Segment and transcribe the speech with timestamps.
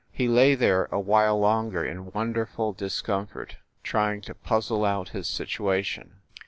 [0.11, 5.27] He lay there a while longer in wonderful discom fort, trying to puzzle out his
[5.27, 6.21] situation.